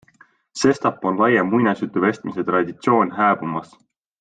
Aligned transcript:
Sestap 0.61 1.05
on 1.09 1.19
laiem 1.25 1.51
muinasjutuvestmise 1.51 2.47
traditsioon 2.51 3.13
hääbumas. 3.21 3.79